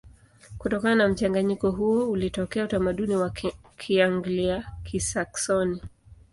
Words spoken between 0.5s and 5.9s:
Kutokana na mchanganyiko huo ulitokea utamaduni wa Kianglia-Kisaksoni.